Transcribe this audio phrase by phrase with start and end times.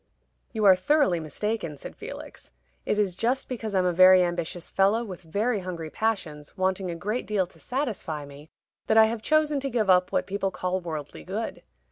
[0.51, 2.49] "You are thoroughly mistaken," said Felix.
[2.87, 6.95] "It is just because I'm a very ambitious fellow, with very hungry passions, wanting a
[6.95, 8.49] great deal to satisfy me,
[8.87, 11.61] that I have chosen to give up what people call worldly good.